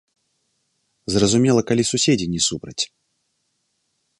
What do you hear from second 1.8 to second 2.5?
суседзі не